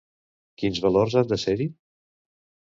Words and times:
Quins 0.61 0.79
valors 0.85 1.17
han 1.21 1.29
de 1.33 1.39
ser-hi? 1.45 1.69